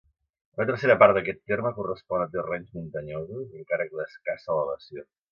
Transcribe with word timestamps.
Una 0.59 0.65
tercera 0.67 0.93
part 1.01 1.13
d'aquest 1.17 1.41
terme 1.51 1.71
correspon 1.75 2.23
a 2.23 2.27
terrenys 2.35 2.71
muntanyosos, 2.77 3.51
encara 3.59 3.85
que 3.91 3.99
d'escassa 4.01 4.53
elevació. 4.57 5.05